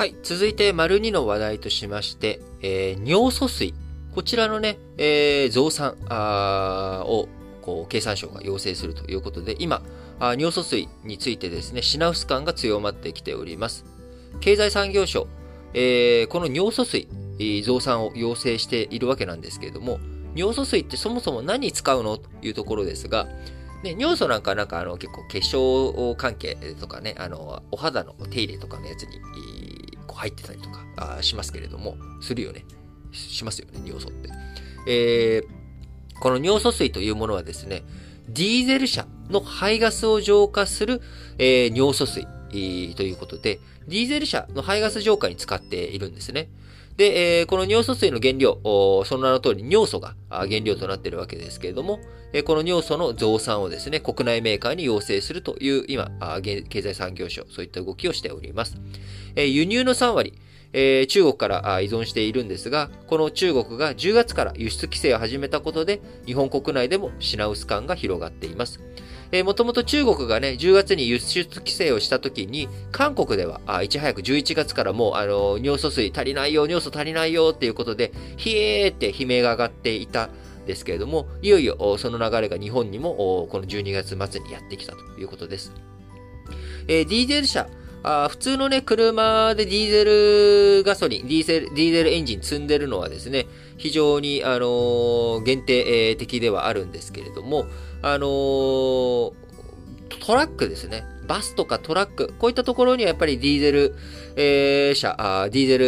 [0.00, 0.14] はい。
[0.22, 3.74] 続いて、丸2の話題としまして、えー尿素水。
[4.14, 5.94] こちらのね、えー増産
[7.06, 7.28] を、
[7.60, 9.82] こう、経産省が要請するということで、今、
[10.18, 13.84] あ尿素水についてですね、品薄感が強まってきております。
[14.40, 15.26] 経済産業省、
[15.74, 17.06] えーこの尿素水、
[17.62, 20.00] 増産を要請しているわけなんですけれども、
[20.34, 23.28] 尿素水ってそもそも何に使うのというところですが、
[23.82, 29.20] ね、尿素なんかなんかあの結構化粧関係とかね、あの、お肌の手入れとかのやつに、
[30.10, 30.84] えーこう入ってたりとか
[31.18, 32.64] あしますけれども、するよね。
[33.12, 34.30] ししますよね、尿素って。
[34.86, 35.60] えー
[36.20, 37.82] この尿素水というものはですね、
[38.28, 41.00] ディーゼル車の排ガスを浄化する、
[41.38, 46.50] えー尿素水、えーということで、ディーゼル車の排ガス浄化に使っているんですね。
[47.00, 51.98] で、えーこの尿素水の原料、その名の通り尿素が原料となっているわけですけれども、
[52.34, 58.76] えこの尿素の増産をですね、国内メーカーに要請するという、今、あ経済産業省、そういった動きをしております。
[59.34, 60.34] えー輸入の3割、
[60.74, 68.78] えー中国から依存しているんですが、この中国が10月から輸出規制を始めたことで、日本国内でも品薄感が広がっています。
[69.32, 80.30] えー、もともと中国がね、10月に輸出規制をした時に、韓国では、あいち早く11月からもう、あの、尿素水足りないよ、尿素足りないよっていうことで、ひえーって悲鳴が上がっていた
[80.66, 85.72] ですけれども、いよいよその流れが日本にも、この12月末にやってきたということです。
[86.88, 87.68] えーディーゼル車、
[88.02, 90.04] あ普通のね、車でディーゼ
[90.78, 97.66] ルガソリン、ディーゼル、ディーゼルエンジン積んでるのはですね、非常に、あのー限定的ではあるんですけれども、
[98.02, 99.32] あのー
[100.20, 101.04] トラックですね。
[101.30, 103.94] バスとかトラック、こういったところにはやっぱりディーゼル、
[104.34, 105.78] えー車あディーゼ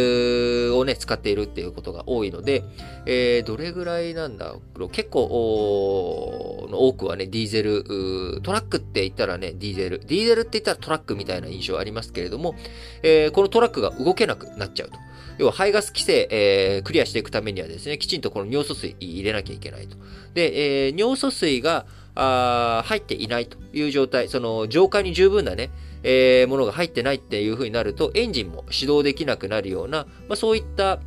[0.69, 2.63] ルをね、使っているっていうことが多いので、
[3.05, 12.55] えーどれぐらいなんだろう結構、の多くはね、ディーゼル、トラックって言ったらね、ディーゼル、ディーゼルって言ったらトラックみたいな印象ありますけれども、
[13.03, 14.97] えーこのトラックが動けなくなっちゃうと。
[15.39, 19.97] 要は排ガス規制、えークリアしていくためにはですね、きちんとこの尿素水入れなきゃいけないと。
[20.35, 25.71] で、えー尿素水が、あ入っていないという状態、その浄化に十分なね、
[26.03, 30.99] えーものが入ってないっていう風になると、エンジンも始動できなくなるような、まあ、そういった、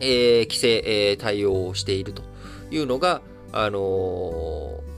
[0.00, 2.22] えー規制、えー対応をしていると
[2.70, 4.94] いうのが、あのー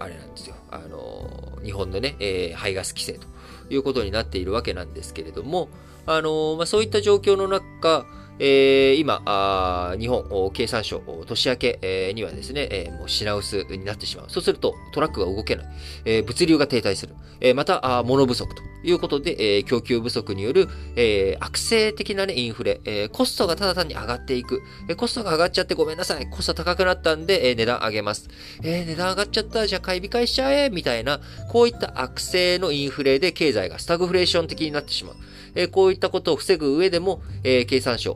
[0.00, 3.26] あれなんですよ、あのー日本のね、え排ガス規制と
[3.68, 5.68] いうことになっているわけなんですけれども、
[6.06, 8.06] あのまあ、そういった状況の中、
[8.40, 14.26] えー今日本経産省年明け、えにはですね、えもう品薄になってしまう。
[14.28, 15.66] そうするとトラックが動けない。
[16.04, 17.14] え物流が停滞する。
[17.40, 24.62] えまた、あ物不足ということで、え供給不足による、え悪性的な、ね、インフレ、えコストがただ単に上がっていく。
[24.88, 26.28] えコストが上がっちゃってごめんなさい。
[26.30, 28.28] コスト高くなったんで、え値段上げます。
[28.62, 29.66] え値段上がっちゃった。
[29.66, 35.16] じゃあ買い控えしちゃえみたいな、こういった悪性のインフレで経済がスタグフレーション的になってしまう。
[35.54, 38.14] えこういったことを防ぐ上でも、えー経産省、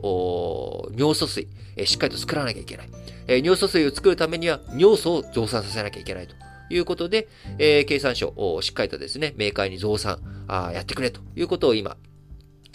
[0.95, 2.89] 尿素水、えしっかりと作らなきゃいけない。
[3.27, 6.35] え尿素水を作るためには尿素を増産させなきゃいけないと
[6.69, 11.97] いうことで、え経産省、おーしっかりとですね、メーカーに増産あやってくれということを今、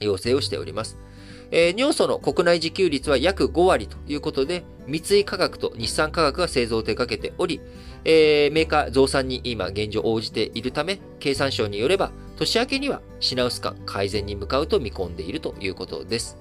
[0.00, 0.98] 要請をしております。
[1.50, 7.60] えー尿素の国内自給率は約5割ということで、三井化学と日産化学が製造を手掛けており、
[8.04, 16.37] えーメーカー増産に今現状応じているため、経産省によれば、年明けには品薄感改善に向かうと見込んでいるということです。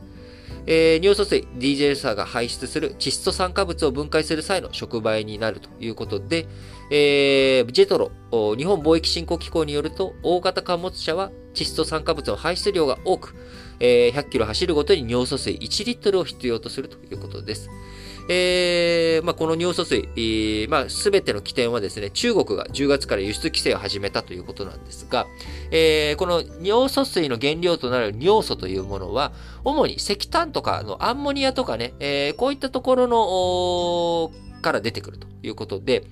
[0.65, 6.47] えー尿素水、DJ サーが排出する窒素酸化物を分解する際の触媒になるということで、
[6.91, 13.35] えージェトロ、日本貿易振興機構によると、大型貨物車は窒素酸化物の排出量が多く、
[13.79, 17.69] えー100キロ走るごとに尿素水1リットルを必要とするということです。
[18.29, 18.86] えー
[19.21, 25.27] まあ、この尿素水、えーまあ、すべての起点はですね、中国が10月から輸出規制を始めたということなんですが、
[25.71, 29.31] えーこの尿素水の原料となる尿素というものは、
[29.63, 36.03] 主に石炭とかのアンモニアとかね、えーこういったところの、から出てくるということで、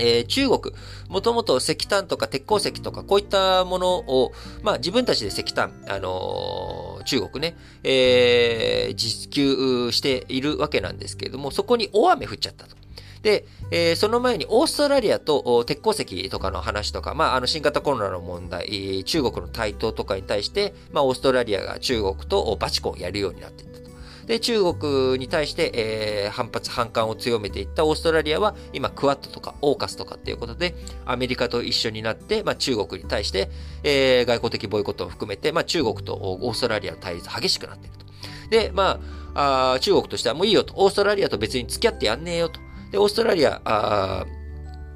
[0.00, 0.74] えー中国、
[1.08, 4.32] もともと石炭とか鉄鉱石とかこういったものを、
[4.62, 12.76] まあ自分たちで石炭、あのー中国ね、えー自給しているわけなんですけれども、そこに大雨降っちゃったと。
[13.22, 23.93] で、えーその前にオーストラリアと鉄鉱石とかの話とか、まあ、あの新型コロナの問題、中国の台頭とかに対して、まあ、オーストラリアが中国とバチコンやるようになっていったと。
[24.26, 30.74] で、中国に対して、えー反発、反感を強めていったオーストラリアは、今、クワッドとかオーカスとかっていうことで、
[31.04, 33.50] アメリカと一緒になって、まあ、中国に対して、
[33.82, 38.04] えー外交的ボイコットを含めて、まあ、中国とオーストラリアの対立激しくなっていると。
[38.50, 39.00] で、ま
[39.34, 42.60] あ、あ中国としてはもういいよと、オーストラリアと別に付き合ってやんねえよと。
[42.90, 44.26] で、オーストラリア、あ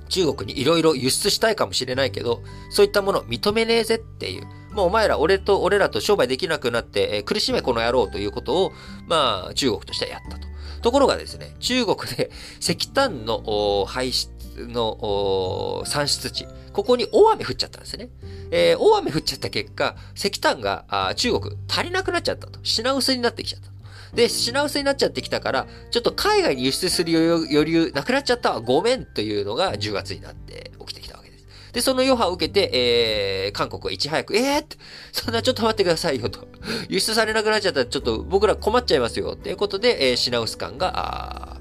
[0.08, 4.46] 中国にいろいろ輸出したいかもしれないけど、そういったものを認めねえぜっていう、
[4.78, 8.72] まあ、お前ら、俺と、俺らと商売できなくなって、えー、苦しめこの野郎ということを、
[9.08, 10.46] まあ、中国としてはやったと。
[10.82, 12.30] ところがですね、中国で
[12.62, 14.30] 石炭の排出
[14.68, 18.10] の産出地、ここに大雨降っちゃったんですね。
[18.52, 20.84] えー、大雨降っちゃった結果、石炭が
[21.16, 22.60] 中国足りなくなっちゃったと。
[22.62, 23.70] 品薄になってきちゃった。
[24.14, 31.27] で、品薄になっちゃってきたから、ちょっと海外に輸出する余裕なくなっちゃったわ、ごめんというのが10月になって起きてきたわけ
[31.72, 31.80] で。
[31.80, 34.76] その余波を受けて、えー、韓国はいち早く、えーって、
[35.12, 36.46] そんなちょっと待ってくださいよと。
[36.88, 39.32] 輸出されなくなっちゃったらちょっと僕ら困っちゃいますよ。
[39.34, 41.60] っていうことで、えー、品薄感が、あ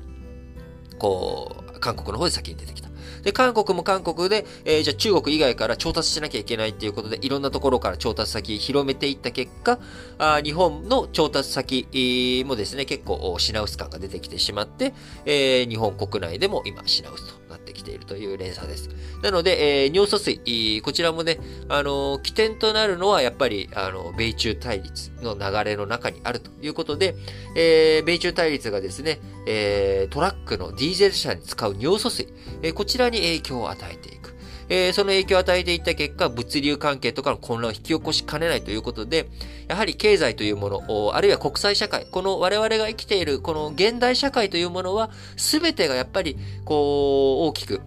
[1.00, 2.88] こう、韓国の方で先に出てきた。
[3.24, 9.80] で、韓国も韓国で、えー、じゃあ中国以外から調達しなきゃいけないっていうことで、いろんなところから調達先広めていった結果、
[10.18, 14.94] あ日本の調達先もですね、結構品薄感が出てきてしまって、
[15.26, 18.90] えー、日本国内でも今品薄となってきているという連鎖です。
[19.22, 21.40] なので、えー、尿素水、こちらもね、
[21.70, 27.16] あのー、起点となるのはやっぱり、あの、米中対立の流れの中にあるということで、
[27.56, 32.28] えー、米中対立がですね、えー、トラックのディーゼル車に使う尿素水、
[32.62, 34.37] えー、こちらに影響を与えていく。
[34.70, 39.30] えー、その影響を与えていった結果、物流関係とかの混乱を引き起こしかねないということで、
[39.68, 47.82] やはり経済というもの、あるいは国際社会、この我々が生きているこの現代社会というものは、すべてがやっぱり、こう、大きく、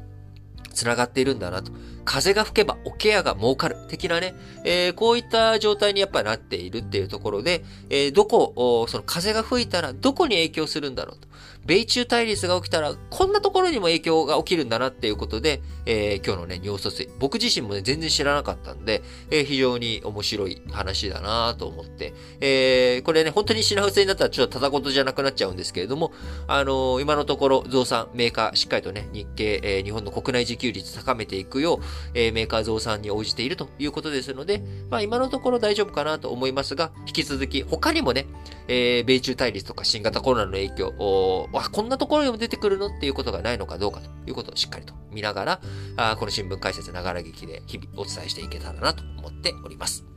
[0.72, 1.72] 繋がっているんだなと。
[2.04, 3.76] 風が吹けばおケアが儲かる。
[3.88, 11.30] 的なね、えー、こういった状態にやっぱなっているっていうところで、えー、どこ、その風が吹いたらどこに影響するんだろうと。
[11.66, 17.08] 米中対立が起きたら、こんなところにも影響が起きるんだなっていうことで、えー、今日のね、尿素水。
[17.18, 26.12] 僕自身もね、全然知らなかったんで、えー、非常に面白い話だなと思って、えー、これね、本当に品薄になったらちょっとただごとじゃなくなっちゃうんですけれども、
[26.48, 31.80] あの、今のところ増産、メーカー、しっかりとね、日経、えー、日本の国内自給率高めていくよう、
[32.14, 38.26] えー、メーカー増産に応じているということですので、まあ今のところ大丈夫かなと思いますが、引き続き他にもね、
[38.68, 45.60] えー、米中対立とか新型コロナの影響、おあ、こんなところにも出てくるのっていうことがないのかどうかということをしっかりと見ながら、
[45.96, 50.09] あこの新聞解説ながら劇で日々お伝えしていけたらなと思っております。